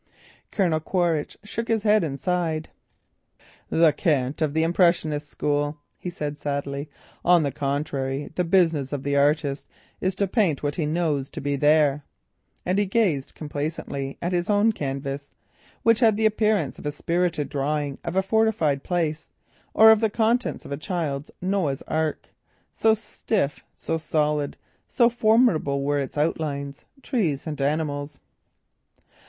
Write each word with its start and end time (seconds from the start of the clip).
Colonel 0.49 0.79
Quaritch 0.79 1.37
shook 1.43 1.67
his 1.67 1.83
head 1.83 2.03
and 2.03 2.19
sighed. 2.19 2.69
"The 3.69 3.93
cant 3.93 4.41
of 4.41 4.55
the 4.55 4.63
impressionist 4.63 5.29
school," 5.29 5.77
he 5.99 6.09
said 6.09 6.39
sadly; 6.39 6.89
"on 7.23 7.43
the 7.43 7.51
contrary, 7.51 8.31
the 8.33 8.43
business 8.43 8.91
of 8.91 9.03
the 9.03 9.15
artist 9.15 9.67
is 9.99 10.15
to 10.15 10.25
paint 10.27 10.63
what 10.63 10.73
he 10.73 10.87
knows 10.87 11.29
to 11.29 11.39
be 11.39 11.55
there," 11.55 12.03
and 12.65 12.79
he 12.79 12.87
gazed 12.87 13.35
complacently 13.35 14.17
at 14.23 14.31
his 14.31 14.49
own 14.49 14.71
canvas, 14.71 15.35
which 15.83 15.99
had 15.99 16.17
the 16.17 16.25
appearance 16.25 16.79
of 16.79 16.87
a 16.87 16.91
spirited 16.91 17.47
drawing 17.47 17.99
of 18.03 18.15
a 18.15 18.23
fortified 18.23 18.81
place, 18.83 19.29
or 19.75 19.91
of 19.91 19.99
the 19.99 20.09
contents 20.09 20.65
of 20.65 20.71
a 20.71 20.77
child's 20.77 21.29
Noah's 21.43 21.83
ark, 21.83 22.29
so 22.73 22.95
stiff, 22.95 23.63
so 23.75 23.99
solid, 23.99 24.57
so 24.89 25.09
formidable 25.11 25.83
were 25.83 25.99
its 25.99 26.17
outlines, 26.17 26.85
trees 27.03 27.45
and 27.45 27.61
animals. 27.61 28.19